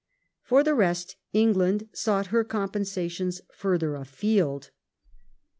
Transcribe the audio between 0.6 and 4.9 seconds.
the rest England sought her compensations further afield.